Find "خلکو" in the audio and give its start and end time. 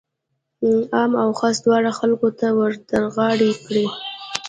1.99-2.27